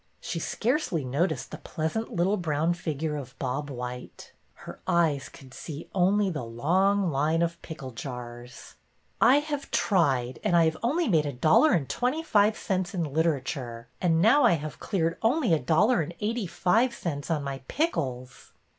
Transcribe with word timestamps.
She 0.19 0.39
scarcely 0.39 1.05
noticed 1.05 1.51
the 1.51 1.59
pleasant 1.59 2.11
little 2.11 2.35
brown 2.35 2.73
figure 2.73 3.15
of 3.17 3.37
Bob 3.37 3.69
white; 3.69 4.31
her 4.65 4.79
eyes 4.87 5.29
could 5.29 5.53
see 5.53 5.91
only 5.93 6.27
the 6.31 6.43
long 6.43 7.11
line 7.11 7.43
of 7.43 7.61
pickle 7.61 7.91
jars. 7.91 8.73
BETTY 9.19 9.35
«IN 9.37 9.37
A 9.37 9.41
PICKLE" 9.41 9.47
79 9.49 9.51
I 9.51 9.51
have 9.61 9.69
tried, 9.71 10.39
and 10.43 10.55
I 10.55 10.65
have 10.65 10.73
made 10.73 10.79
only 10.81 11.19
a 11.19 11.31
dollar 11.33 11.73
and 11.73 11.87
twenty 11.87 12.23
five 12.23 12.57
cents 12.57 12.95
in 12.95 13.03
literature, 13.13 13.89
and 14.01 14.19
now 14.19 14.43
I 14.43 14.53
have 14.53 14.79
cleared 14.79 15.19
only 15.21 15.53
a 15.53 15.59
dollar 15.59 16.01
and 16.01 16.15
eighty 16.19 16.47
five 16.47 16.95
cents 16.95 17.29
on 17.29 17.43
my 17.43 17.59
pickles." 17.67 18.53